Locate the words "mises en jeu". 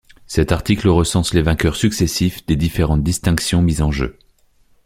3.61-4.17